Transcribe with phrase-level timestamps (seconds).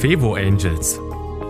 [0.00, 0.98] Fevo Angels,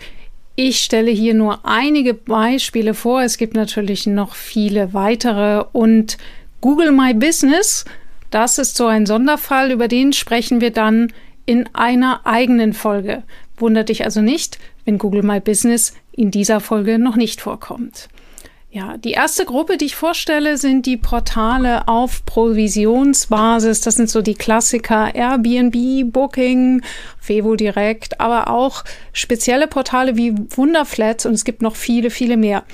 [0.56, 3.22] ich stelle hier nur einige Beispiele vor.
[3.22, 5.66] Es gibt natürlich noch viele weitere.
[5.74, 6.18] Und
[6.62, 7.86] Google My Business,
[8.32, 11.14] das ist so ein Sonderfall, über den sprechen wir dann
[11.46, 13.24] in einer eigenen Folge.
[13.58, 18.10] Wundert dich also nicht, wenn Google My Business in dieser Folge noch nicht vorkommt.
[18.76, 23.80] Ja, die erste Gruppe, die ich vorstelle, sind die Portale auf Provisionsbasis.
[23.80, 26.82] Das sind so die Klassiker Airbnb, Booking,
[27.18, 32.66] Fevo Direct, aber auch spezielle Portale wie Wunderflats und es gibt noch viele, viele mehr.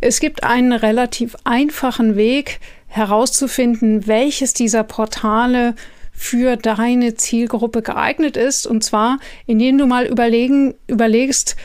[0.00, 5.74] Es gibt einen relativ einfachen Weg herauszufinden, welches dieser Portale
[6.12, 8.66] für deine Zielgruppe geeignet ist.
[8.66, 11.56] Und zwar, indem du mal überlegen, überlegst,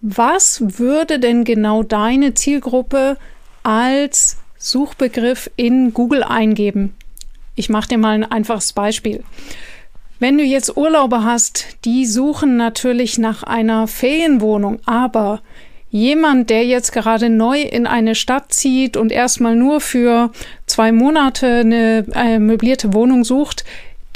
[0.00, 3.18] was würde denn genau deine Zielgruppe
[3.62, 6.94] als Suchbegriff in Google eingeben?
[7.54, 9.22] Ich mache dir mal ein einfaches Beispiel.
[10.18, 15.42] Wenn du jetzt Urlauber hast, die suchen natürlich nach einer Ferienwohnung, aber
[15.92, 20.32] jemand, der jetzt gerade neu in eine Stadt zieht und erstmal nur für
[20.66, 23.64] zwei Monate eine, eine möblierte Wohnung sucht,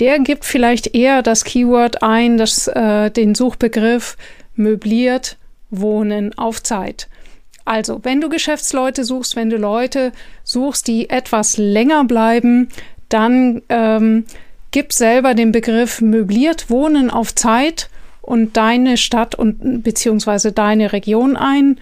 [0.00, 4.16] der gibt vielleicht eher das Keyword ein, das, äh, den Suchbegriff
[4.54, 5.36] möbliert
[5.70, 7.08] Wohnen auf Zeit.
[7.66, 10.12] Also, wenn du Geschäftsleute suchst, wenn du Leute
[10.44, 12.68] suchst, die etwas länger bleiben,
[13.08, 14.24] dann ähm,
[14.70, 17.90] gib selber den Begriff möbliert Wohnen auf Zeit
[18.26, 21.78] und deine Stadt und beziehungsweise deine Region ein.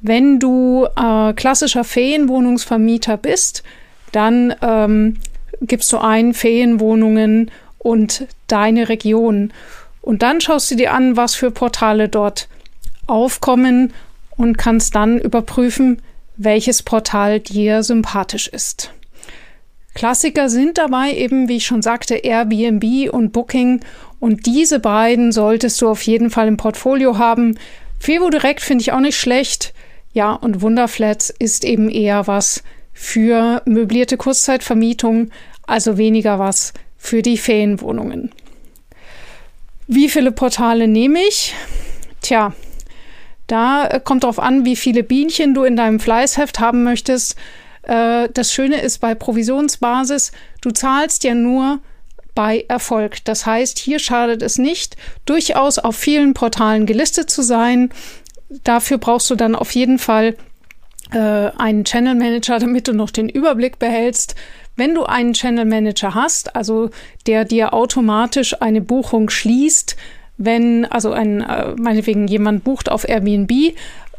[0.00, 3.64] Wenn du äh, klassischer Ferienwohnungsvermieter bist,
[4.12, 5.16] dann ähm,
[5.60, 9.52] gibst du ein Ferienwohnungen und deine Region.
[10.02, 12.48] Und dann schaust du dir an, was für Portale dort
[13.08, 13.92] aufkommen
[14.36, 16.00] und kannst dann überprüfen,
[16.36, 18.92] welches Portal dir sympathisch ist.
[19.94, 23.80] Klassiker sind dabei eben, wie ich schon sagte, Airbnb und Booking
[24.18, 27.58] und diese beiden solltest du auf jeden Fall im Portfolio haben.
[27.98, 29.74] Fevo Direkt finde ich auch nicht schlecht.
[30.12, 32.62] Ja, und Wunderflats ist eben eher was
[32.92, 35.30] für möblierte Kurzzeitvermietung,
[35.66, 38.32] also weniger was für die Ferienwohnungen.
[39.86, 41.54] Wie viele Portale nehme ich?
[42.22, 42.54] Tja,
[43.46, 47.36] da kommt darauf an, wie viele Bienchen du in deinem Fleißheft haben möchtest.
[47.82, 51.80] Äh, das Schöne ist bei Provisionsbasis, du zahlst ja nur
[52.36, 53.24] bei Erfolg.
[53.24, 57.90] Das heißt, hier schadet es nicht, durchaus auf vielen Portalen gelistet zu sein.
[58.62, 60.36] Dafür brauchst du dann auf jeden Fall
[61.10, 64.36] äh, einen Channel Manager, damit du noch den Überblick behältst.
[64.76, 66.90] Wenn du einen Channel Manager hast, also
[67.26, 69.96] der dir automatisch eine Buchung schließt,
[70.38, 73.50] wenn also ein, äh, meinetwegen jemand bucht auf Airbnb,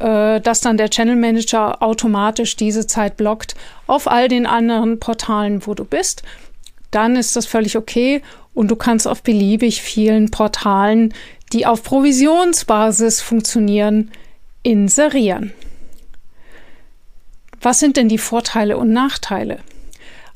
[0.00, 3.54] äh, dass dann der Channel Manager automatisch diese Zeit blockt
[3.86, 6.24] auf all den anderen Portalen, wo du bist,
[6.90, 8.22] dann ist das völlig okay
[8.54, 11.14] und du kannst auf beliebig vielen Portalen,
[11.52, 14.10] die auf Provisionsbasis funktionieren,
[14.62, 15.52] inserieren.
[17.60, 19.58] Was sind denn die Vorteile und Nachteile?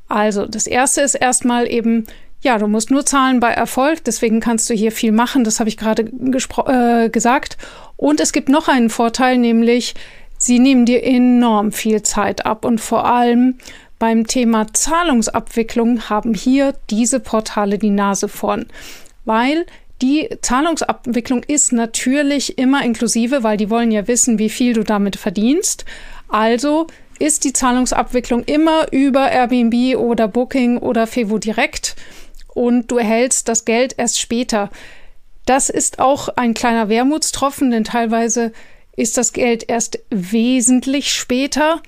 [0.08, 2.06] Also, das erste ist erstmal eben,
[2.42, 5.68] ja, du musst nur zahlen bei Erfolg, deswegen kannst du hier viel machen, das habe
[5.68, 7.56] ich gerade äh, gesagt.
[7.96, 9.94] Und es gibt noch einen Vorteil, nämlich
[10.38, 13.58] sie nehmen dir enorm viel Zeit ab und vor allem
[14.02, 18.66] beim Thema Zahlungsabwicklung haben hier diese Portale die Nase vorn,
[19.24, 19.64] weil
[20.02, 25.14] die Zahlungsabwicklung ist natürlich immer inklusive, weil die wollen ja wissen, wie viel du damit
[25.14, 25.84] verdienst.
[26.26, 26.88] Also
[27.20, 31.94] ist die Zahlungsabwicklung immer über Airbnb oder Booking oder Fevo direkt
[32.54, 34.70] und du erhältst das Geld erst später.
[35.46, 38.50] Das ist auch ein kleiner Wermutstropfen, denn teilweise
[38.96, 41.80] ist das Geld erst wesentlich später,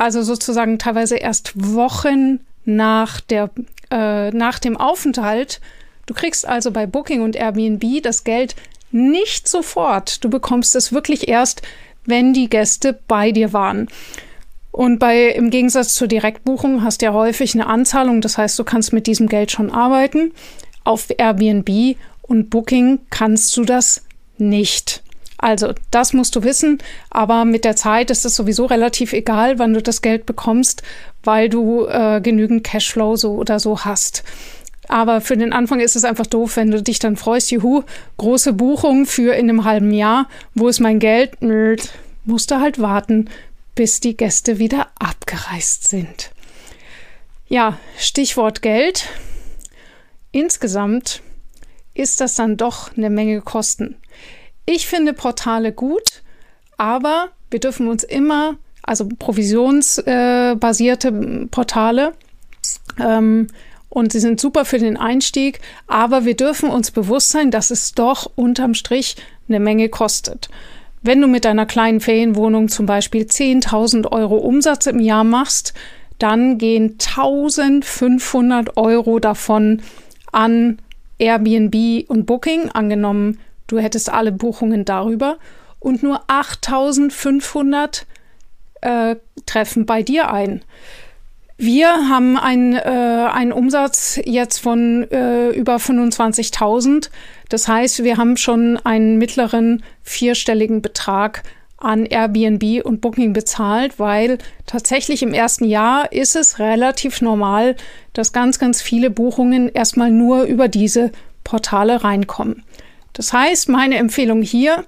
[0.00, 3.50] also sozusagen teilweise erst Wochen nach, der,
[3.90, 5.60] äh, nach dem Aufenthalt.
[6.06, 8.56] Du kriegst also bei Booking und Airbnb das Geld
[8.90, 10.24] nicht sofort.
[10.24, 11.62] Du bekommst es wirklich erst,
[12.06, 13.88] wenn die Gäste bei dir waren.
[14.72, 18.22] Und bei, im Gegensatz zur Direktbuchung hast du ja häufig eine Anzahlung.
[18.22, 20.32] Das heißt, du kannst mit diesem Geld schon arbeiten.
[20.82, 24.04] Auf Airbnb und Booking kannst du das
[24.38, 25.02] nicht.
[25.42, 26.78] Also, das musst du wissen.
[27.08, 30.82] Aber mit der Zeit ist es sowieso relativ egal, wann du das Geld bekommst,
[31.24, 34.22] weil du äh, genügend Cashflow so oder so hast.
[34.86, 37.84] Aber für den Anfang ist es einfach doof, wenn du dich dann freust, juhu,
[38.18, 40.28] große Buchung für in einem halben Jahr.
[40.54, 41.40] Wo ist mein Geld?
[41.40, 41.88] Nerd.
[42.26, 43.30] Musst du halt warten,
[43.74, 46.32] bis die Gäste wieder abgereist sind.
[47.48, 49.06] Ja, Stichwort Geld.
[50.32, 51.22] Insgesamt
[51.94, 53.96] ist das dann doch eine Menge Kosten.
[54.72, 56.22] Ich finde Portale gut,
[56.76, 62.12] aber wir dürfen uns immer, also provisionsbasierte äh, Portale,
[63.00, 63.48] ähm,
[63.88, 65.58] und sie sind super für den Einstieg,
[65.88, 69.16] aber wir dürfen uns bewusst sein, dass es doch unterm Strich
[69.48, 70.48] eine Menge kostet.
[71.02, 75.74] Wenn du mit deiner kleinen Ferienwohnung zum Beispiel 10.000 Euro Umsatz im Jahr machst,
[76.20, 79.82] dann gehen 1.500 Euro davon
[80.30, 80.78] an
[81.18, 83.40] Airbnb und Booking, angenommen,
[83.70, 85.38] du hättest alle Buchungen darüber,
[85.80, 88.04] und nur 8.500
[88.82, 90.62] äh, treffen bei dir ein.
[91.56, 97.10] Wir haben einen, äh, einen Umsatz jetzt von äh, über 25.000.
[97.50, 101.42] Das heißt, wir haben schon einen mittleren vierstelligen Betrag
[101.76, 107.76] an Airbnb und Booking bezahlt, weil tatsächlich im ersten Jahr ist es relativ normal,
[108.12, 111.10] dass ganz, ganz viele Buchungen erstmal nur über diese
[111.44, 112.64] Portale reinkommen.
[113.20, 114.86] Das heißt, meine Empfehlung hier,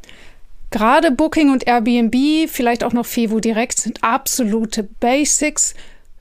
[0.70, 5.74] gerade Booking und Airbnb, vielleicht auch noch Fevo Direkt sind absolute Basics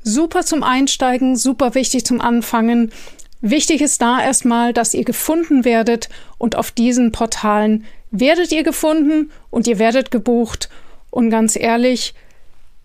[0.04, 2.92] Super zum Einsteigen, super wichtig zum Anfangen.
[3.40, 9.32] Wichtig ist da erstmal, dass ihr gefunden werdet und auf diesen Portalen werdet ihr gefunden
[9.50, 10.68] und ihr werdet gebucht.
[11.12, 12.14] Und ganz ehrlich,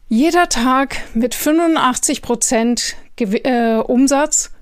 [0.08, 4.52] jeder Tag mit 85 Prozent äh, Umsatz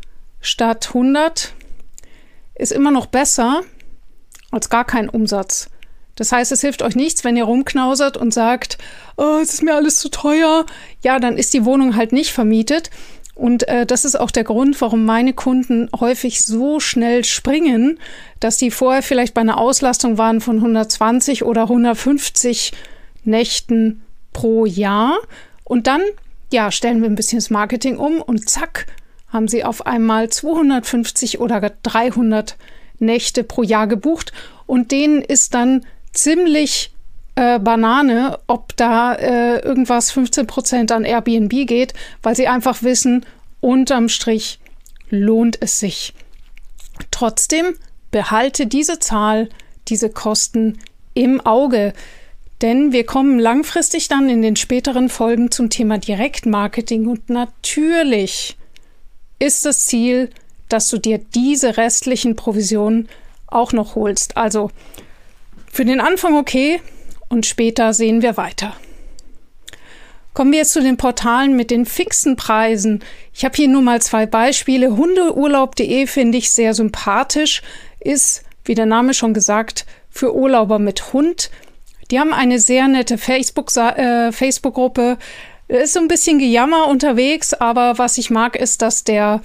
[0.41, 1.53] statt 100
[2.55, 3.61] ist immer noch besser
[4.55, 5.69] als gar kein Umsatz.
[6.17, 8.79] Das heißt, es hilft euch nichts, wenn ihr rumknausert und sagt,
[9.17, 10.65] oh, es ist mir alles zu teuer.
[11.03, 12.91] Ja, dann ist die Wohnung halt nicht vermietet.
[13.35, 17.99] Und äh, das ist auch der Grund, warum meine Kunden häufig so schnell springen,
[18.39, 22.73] dass die vorher vielleicht bei einer Auslastung waren von 120 oder 150
[23.25, 24.03] Nächten
[24.33, 25.19] pro Jahr.
[25.65, 26.03] Und dann,
[26.53, 28.87] ja, stellen wir ein bisschen das Marketing um und zack,
[29.29, 32.57] haben sie auf einmal 250 oder 300
[33.05, 34.33] Nächte pro Jahr gebucht.
[34.67, 36.93] Und denen ist dann ziemlich
[37.37, 43.27] äh, Banane, ob da äh, irgendwas 15 Prozent an Airbnb geht, weil sie einfach wissen,
[43.61, 44.61] unterm Strich
[45.11, 46.15] lohnt es sich.
[47.11, 47.75] Trotzdem
[48.11, 49.49] behalte diese Zahl,
[49.89, 50.79] diese Kosten
[51.15, 51.93] im Auge,
[52.63, 58.57] denn wir kommen langfristig dann in den späteren Folgen zum Thema Direktmarketing und natürlich
[59.39, 60.31] ist das Ziel,
[60.69, 63.09] dass du dir diese restlichen Provisionen
[63.47, 64.37] auch noch holst.
[64.37, 64.71] Also
[65.71, 66.81] für den Anfang okay
[67.29, 68.75] und später sehen wir weiter.
[70.35, 73.05] Kommen wir jetzt zu den Portalen mit den fixen Preisen.
[73.33, 74.97] Ich habe hier nur mal zwei Beispiele.
[74.97, 77.63] Hundeurlaub.de finde ich sehr sympathisch,
[78.01, 81.51] ist, wie der Name schon gesagt, für Urlauber mit Hund.
[82.11, 83.97] Die haben eine sehr nette äh, Facebook-Gruppe.
[83.97, 84.79] Äh, Facebook
[85.69, 89.41] ist so ein bisschen Gejammer unterwegs, aber was ich mag, ist, dass der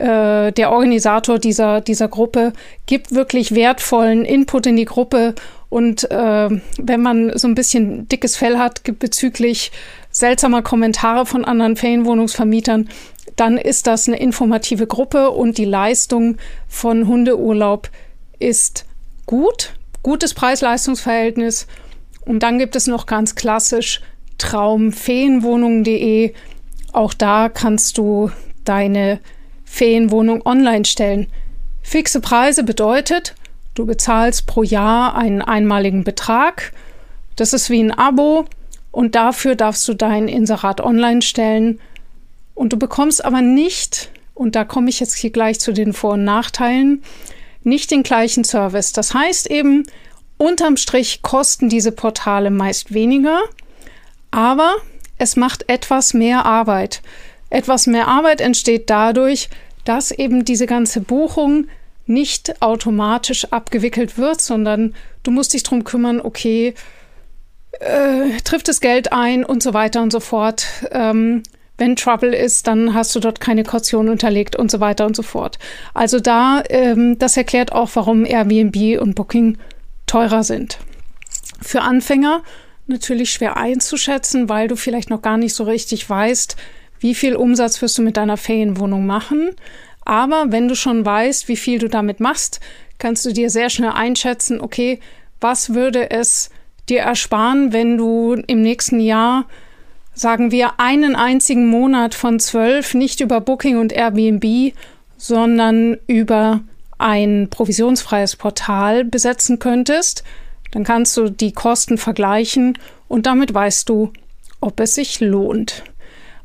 [0.00, 2.52] äh, der Organisator dieser, dieser Gruppe
[2.86, 5.34] gibt wirklich wertvollen Input in die Gruppe
[5.68, 9.70] und äh, wenn man so ein bisschen dickes Fell hat bezüglich
[10.10, 12.88] seltsamer Kommentare von anderen Ferienwohnungsvermietern,
[13.36, 17.88] dann ist das eine informative Gruppe und die Leistung von Hundeurlaub
[18.40, 18.84] ist
[19.26, 21.68] gut, gutes Preis-Leistungs-Verhältnis.
[22.26, 24.00] Und dann gibt es noch ganz klassisch
[24.38, 26.32] traumferienwohnungen.de.
[26.92, 28.32] Auch da kannst du
[28.64, 29.20] deine
[29.70, 31.28] Ferienwohnung online stellen.
[31.82, 33.34] Fixe Preise bedeutet,
[33.74, 36.72] Du bezahlst pro Jahr einen einmaligen Betrag.
[37.36, 38.46] Das ist wie ein Abo
[38.90, 41.80] und dafür darfst du dein Inserat online stellen.
[42.54, 46.14] Und du bekommst aber nicht, und da komme ich jetzt hier gleich zu den Vor-
[46.14, 47.02] und Nachteilen,
[47.62, 48.92] nicht den gleichen Service.
[48.92, 49.84] Das heißt eben,
[50.36, 53.40] unterm Strich kosten diese Portale meist weniger,
[54.30, 54.74] aber
[55.16, 57.02] es macht etwas mehr Arbeit.
[57.50, 59.50] Etwas mehr Arbeit entsteht dadurch,
[59.84, 61.66] dass eben diese ganze Buchung
[62.06, 66.74] nicht automatisch abgewickelt wird, sondern du musst dich darum kümmern, okay,
[67.78, 70.66] äh, trifft das Geld ein und so weiter und so fort.
[70.90, 71.42] Ähm,
[71.78, 75.22] wenn Trouble ist, dann hast du dort keine Kaution unterlegt und so weiter und so
[75.22, 75.58] fort.
[75.94, 79.56] Also da, ähm, das erklärt auch, warum Airbnb und Booking
[80.06, 80.78] teurer sind.
[81.62, 82.42] Für Anfänger
[82.86, 86.56] natürlich schwer einzuschätzen, weil du vielleicht noch gar nicht so richtig weißt,
[87.00, 89.50] wie viel Umsatz wirst du mit deiner Ferienwohnung machen.
[90.04, 92.60] Aber wenn du schon weißt, wie viel du damit machst,
[92.98, 95.00] kannst du dir sehr schnell einschätzen, okay,
[95.40, 96.50] was würde es
[96.88, 99.46] dir ersparen, wenn du im nächsten Jahr,
[100.12, 104.74] sagen wir, einen einzigen Monat von zwölf nicht über Booking und Airbnb,
[105.16, 106.60] sondern über
[106.98, 110.24] ein provisionsfreies Portal besetzen könntest,
[110.72, 112.78] dann kannst du die Kosten vergleichen
[113.08, 114.12] und damit weißt du,
[114.60, 115.84] ob es sich lohnt.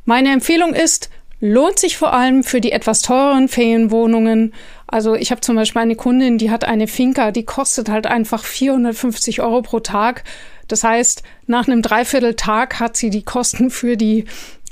[0.06, 1.10] Meine Empfehlung ist,
[1.42, 4.54] lohnt sich vor allem für die etwas teureren Ferienwohnungen.
[4.88, 8.44] Also ich habe zum Beispiel eine Kundin, die hat eine Finca, die kostet halt einfach
[8.44, 10.24] 450 Euro pro Tag.
[10.68, 14.26] Das heißt, nach einem Dreivierteltag hat sie die Kosten für die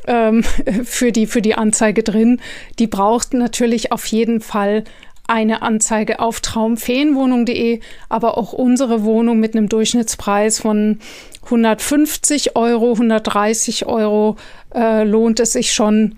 [0.08, 0.44] ähm,
[0.84, 2.40] für die für die Anzeige drin.
[2.80, 4.84] Die braucht natürlich auf jeden Fall
[5.27, 11.00] eine Anzeige auf traumfeenwohnung.de, aber auch unsere Wohnung mit einem Durchschnittspreis von
[11.46, 14.38] 150 Euro, 130 Euro
[14.74, 16.15] äh, lohnt es sich schon.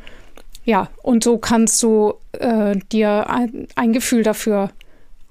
[0.64, 4.72] Ja, und so kannst du äh, dir ein, ein Gefühl dafür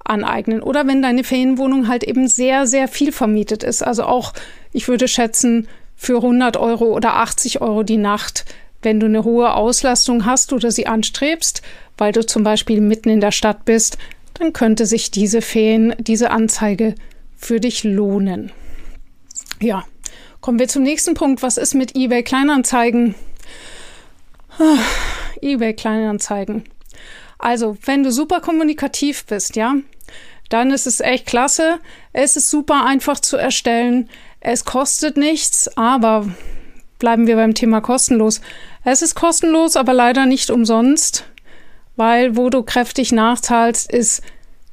[0.05, 0.61] aneignen.
[0.61, 3.83] Oder wenn deine Ferienwohnung halt eben sehr, sehr viel vermietet ist.
[3.83, 4.33] Also auch,
[4.71, 5.67] ich würde schätzen,
[5.97, 8.45] für 100 Euro oder 80 Euro die Nacht,
[8.85, 11.61] wenn du eine hohe Auslastung hast oder sie anstrebst,
[11.97, 13.97] weil du zum Beispiel mitten in der Stadt bist,
[14.35, 16.95] dann könnte sich diese Ferien, diese Anzeige
[17.35, 18.51] für dich lohnen.
[19.61, 19.85] Ja,
[20.41, 21.41] kommen wir zum nächsten Punkt.
[21.41, 23.15] Was ist mit eBay Kleinanzeigen?
[24.57, 24.77] Ah,
[25.41, 26.63] eBay Kleinanzeigen.
[27.39, 29.75] Also, wenn du super kommunikativ bist, ja,
[30.49, 31.79] dann ist es echt klasse.
[32.13, 34.09] Es ist super einfach zu erstellen.
[34.39, 36.27] Es kostet nichts, aber
[36.99, 38.41] bleiben wir beim Thema kostenlos.
[38.83, 41.25] Es ist kostenlos, aber leider nicht umsonst
[41.95, 44.21] weil wo du kräftig nachzahlst, ist,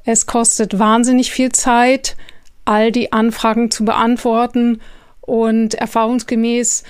[0.05, 2.15] es kostet wahnsinnig viel Zeit,
[2.65, 4.81] all die Anfragen zu beantworten
[5.21, 6.83] und erfahrungsgemäß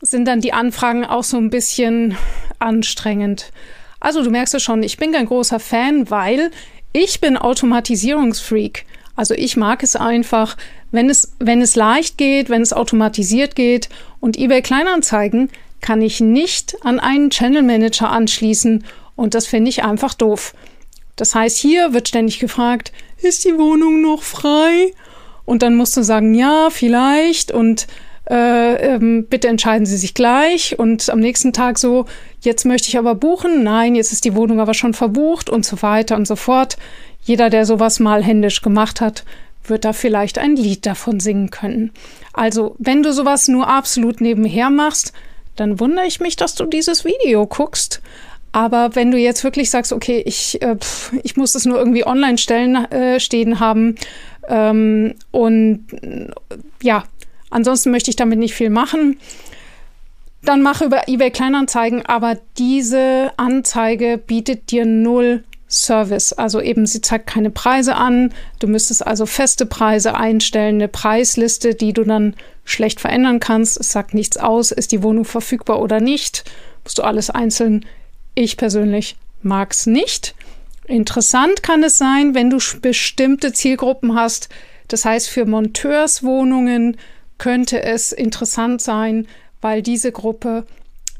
[0.00, 2.16] sind dann die Anfragen auch so ein bisschen
[2.58, 3.52] anstrengend.
[4.00, 6.50] Also du merkst es schon, ich bin kein großer Fan, weil
[6.92, 8.84] ich bin Automatisierungsfreak.
[9.14, 10.56] Also ich mag es einfach,
[10.92, 13.88] wenn es, wenn es leicht geht, wenn es automatisiert geht
[14.20, 18.84] und eBay Kleinanzeigen kann ich nicht an einen Channel Manager anschließen
[19.16, 20.54] und das finde ich einfach doof.
[21.16, 24.92] Das heißt, hier wird ständig gefragt, ist die Wohnung noch frei?
[25.44, 27.86] Und dann musst du sagen, ja, vielleicht und
[28.30, 30.78] äh, ähm, bitte entscheiden Sie sich gleich.
[30.78, 32.06] Und am nächsten Tag so,
[32.40, 33.62] jetzt möchte ich aber buchen.
[33.62, 36.76] Nein, jetzt ist die Wohnung aber schon verbucht und so weiter und so fort.
[37.22, 39.24] Jeder, der sowas mal händisch gemacht hat,
[39.64, 41.92] wird da vielleicht ein Lied davon singen können.
[42.32, 45.12] Also, wenn du sowas nur absolut nebenher machst,
[45.56, 48.00] dann wundere ich mich, dass du dieses Video guckst.
[48.52, 52.06] Aber wenn du jetzt wirklich sagst, okay, ich, äh, pf, ich muss das nur irgendwie
[52.06, 53.96] online stellen, äh, stehen haben
[54.48, 56.28] ähm, und äh,
[56.82, 57.04] ja,
[57.48, 59.18] ansonsten möchte ich damit nicht viel machen,
[60.44, 66.32] dann mache über eBay Kleinanzeigen, aber diese Anzeige bietet dir null Service.
[66.32, 68.32] Also eben, sie zeigt keine Preise an.
[68.58, 73.80] Du müsstest also feste Preise einstellen, eine Preisliste, die du dann schlecht verändern kannst.
[73.80, 76.44] Es sagt nichts aus, ist die Wohnung verfügbar oder nicht.
[76.84, 77.84] Musst du alles einzeln
[78.34, 80.34] ich persönlich mag es nicht.
[80.86, 84.48] Interessant kann es sein, wenn du bestimmte Zielgruppen hast.
[84.88, 86.96] Das heißt, für Monteurswohnungen
[87.38, 89.26] könnte es interessant sein,
[89.60, 90.66] weil diese Gruppe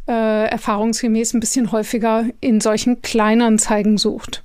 [0.09, 4.43] äh, erfahrungsgemäß ein bisschen häufiger in solchen Kleinanzeigen sucht.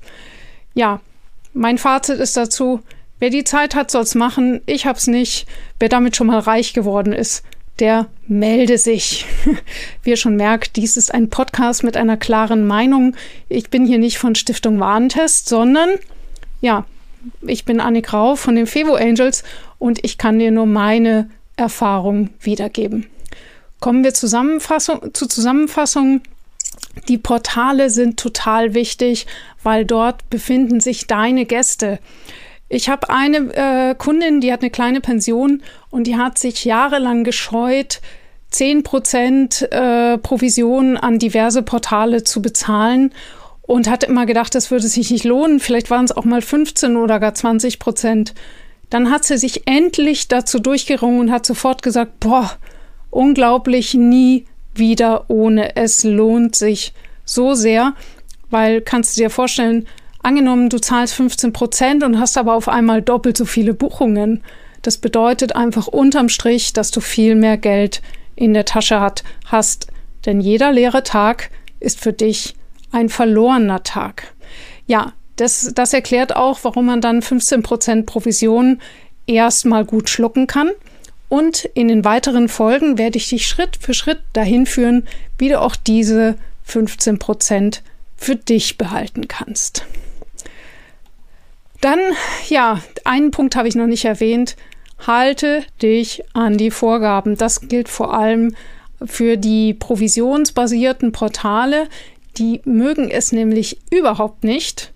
[0.74, 1.02] Ja,
[1.54, 2.82] mein Fazit ist dazu,
[3.20, 4.62] wer die Zeit hat, soll es machen.
[4.66, 5.48] Ich habe es nicht.
[5.80, 7.44] Wer damit schon mal reich geworden ist,
[7.80, 9.26] der melde sich.
[10.04, 13.16] Wie ihr schon merkt, dies ist ein Podcast mit einer klaren Meinung.
[13.50, 15.90] Ich bin hier nicht von Stiftung Warentest, sondern
[16.62, 16.86] ja,
[17.42, 19.44] ich bin Annik Rau von den Fevo Angels
[19.80, 23.08] und ich kann dir nur meine Erfahrung wiedergeben.
[23.80, 26.22] Kommen wir Zusammenfassung, zur Zusammenfassung.
[27.08, 29.28] Die Portale sind total wichtig,
[29.64, 32.00] weil dort befinden sich deine Gäste.
[32.70, 37.24] Ich habe eine äh, Kundin, die hat eine kleine Pension und die hat sich jahrelang
[37.24, 38.02] gescheut,
[38.52, 43.14] 10 Prozent äh, Provision an diverse Portale zu bezahlen
[43.62, 45.60] und hat immer gedacht, das würde sich nicht lohnen.
[45.60, 48.34] Vielleicht waren es auch mal 15 oder gar 20 Prozent.
[48.90, 52.52] Dann hat sie sich endlich dazu durchgerungen und hat sofort gesagt, boah,
[53.10, 55.76] unglaublich, nie wieder ohne.
[55.76, 56.94] Es lohnt sich
[57.26, 57.94] so sehr,
[58.50, 59.88] weil kannst du dir vorstellen,
[60.28, 64.44] Angenommen, du zahlst 15 Prozent und hast aber auf einmal doppelt so viele Buchungen.
[64.82, 68.02] Das bedeutet einfach unterm Strich, dass du viel mehr Geld
[68.36, 69.88] in der Tasche hat, hast.
[70.26, 71.50] Denn jeder leere Tag
[71.80, 72.56] ist für dich
[72.92, 74.34] ein verlorener Tag.
[74.86, 78.82] Ja, das, das erklärt auch, warum man dann 15% Provision
[79.28, 80.72] erstmal gut schlucken kann.
[81.30, 85.08] Und in den weiteren Folgen werde ich dich Schritt für Schritt dahin führen,
[85.38, 87.84] wie du auch diese 15 Prozent
[88.16, 89.86] für dich behalten kannst.
[91.82, 92.00] Dann,
[92.50, 94.56] ja, einen Punkt habe ich noch nicht erwähnt.
[95.06, 97.38] Halte dich an die Vorgaben.
[97.38, 98.56] Das gilt vor allem
[99.06, 101.88] für die provisionsbasierten Portale.
[102.38, 104.92] Die mögen es nämlich überhaupt nicht,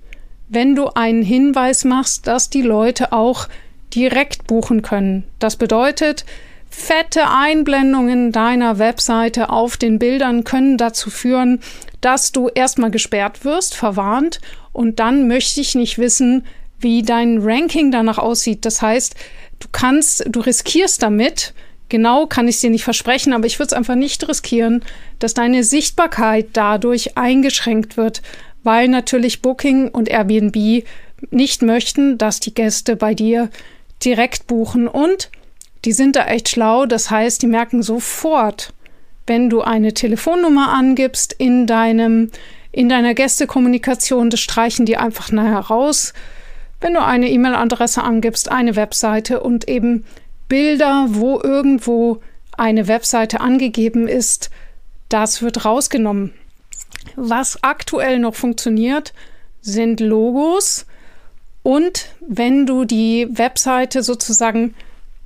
[0.50, 3.48] wenn du einen Hinweis machst, dass die Leute auch
[3.96, 5.24] direkt buchen können.
[5.40, 6.26] Das bedeutet,
[6.70, 11.60] fette Einblendungen deiner Webseite auf den Bildern können dazu führen,
[12.00, 14.40] dass du erstmal gesperrt wirst, verwarnt
[14.72, 16.46] und dann möchte ich nicht wissen,
[16.80, 18.66] wie dein Ranking danach aussieht.
[18.66, 19.16] Das heißt,
[19.60, 21.54] du kannst, du riskierst damit,
[21.90, 24.84] genau kann ich es dir nicht versprechen, aber ich würde es einfach nicht riskieren,
[25.20, 28.22] dass deine Sichtbarkeit dadurch eingeschränkt wird,
[28.64, 30.86] weil natürlich Booking und Airbnb
[31.30, 33.50] nicht möchten, dass die Gäste bei dir
[34.04, 35.30] direkt buchen und
[35.86, 36.86] die sind da echt schlau.
[36.86, 38.74] Das heißt, die merken sofort,
[39.28, 42.32] wenn du eine Telefonnummer angibst in deinem
[42.72, 46.14] in deiner Gästekommunikation, das streichen die einfach nachher raus.
[46.80, 50.06] Wenn du eine E-Mail-Adresse angibst, eine Webseite und eben
[50.48, 52.22] Bilder, wo irgendwo
[52.58, 54.50] eine Webseite angegeben ist,
[55.10, 56.34] das wird rausgenommen.
[57.16, 59.14] Was aktuell noch funktioniert,
[59.62, 60.86] sind Logos.
[61.64, 64.74] Und wenn du die Webseite sozusagen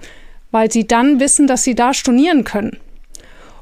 [0.51, 2.79] weil sie dann wissen, dass sie da stornieren können.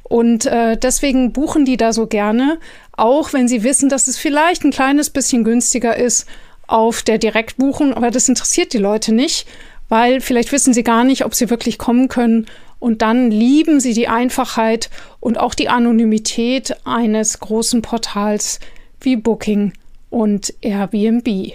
[0.08, 2.58] Und äh, deswegen buchen die da so gerne,
[2.92, 6.26] auch wenn sie wissen, dass es vielleicht ein kleines bisschen günstiger ist
[6.66, 7.92] auf der Direktbuchung.
[7.94, 9.48] Aber das interessiert die Leute nicht,
[9.88, 12.46] weil vielleicht wissen sie gar nicht, ob sie wirklich kommen können.
[12.78, 18.60] Und dann lieben sie die Einfachheit und auch die Anonymität eines großen Portals
[19.00, 19.72] wie Booking
[20.10, 21.52] und Airbnb.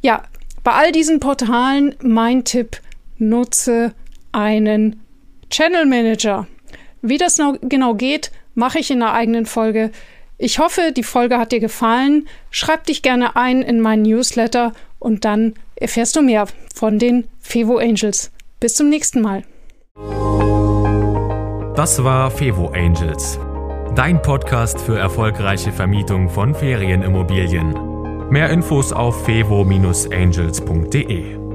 [0.00, 0.22] Ja,
[0.62, 2.80] bei all diesen Portalen mein Tipp,
[3.18, 3.92] nutze
[4.32, 5.00] einen
[5.50, 6.46] Channel Manager.
[7.02, 9.90] Wie das genau geht, mache ich in einer eigenen Folge.
[10.38, 12.28] Ich hoffe, die Folge hat dir gefallen.
[12.50, 17.78] Schreib dich gerne ein in meinen Newsletter und dann erfährst du mehr von den Fevo
[17.78, 18.30] Angels.
[18.60, 19.44] Bis zum nächsten Mal.
[21.74, 23.38] Das war Fevo Angels
[23.96, 28.28] dein Podcast für erfolgreiche Vermietung von Ferienimmobilien.
[28.28, 31.45] Mehr Infos auf fevo-angels.de.